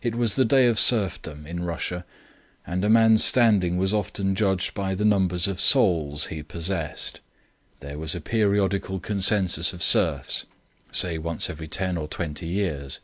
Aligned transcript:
It 0.00 0.14
was 0.14 0.36
the 0.36 0.46
day 0.46 0.66
of 0.68 0.78
serfdom 0.80 1.46
in 1.46 1.64
Russia, 1.64 2.06
and 2.66 2.82
a 2.82 2.88
man's 2.88 3.22
standing 3.22 3.76
was 3.76 3.92
often 3.92 4.34
judged 4.34 4.72
by 4.72 4.94
the 4.94 5.04
numbers 5.04 5.46
of 5.46 5.60
"souls" 5.60 6.28
he 6.28 6.42
possessed. 6.42 7.20
There 7.80 7.98
was 7.98 8.14
a 8.14 8.22
periodical 8.22 9.02
census 9.20 9.74
of 9.74 9.82
serfs, 9.82 10.46
say 10.90 11.18
once 11.18 11.50
every 11.50 11.68
ten 11.68 11.98
or 11.98 12.08
twenty 12.08 12.46
years. 12.46 13.00